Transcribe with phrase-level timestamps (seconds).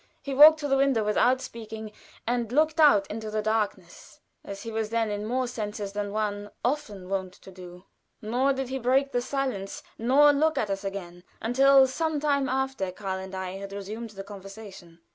[0.23, 1.91] He walked to the window without speaking,
[2.25, 6.49] and looked out into the darkness as he was then in more senses than one
[6.65, 7.85] often wont to do
[8.19, 12.91] nor did he break the silence nor look at us again until some time after
[12.91, 15.01] Karl and I had resumed the conversation.